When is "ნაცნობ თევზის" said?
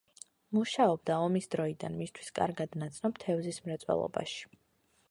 2.85-3.63